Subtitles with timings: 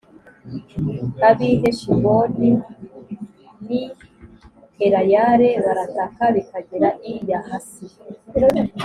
[1.29, 2.49] Ab’i Heshiboni
[3.65, 3.81] n’i
[4.85, 7.85] Eleyale barataka bikagera i Yahasi,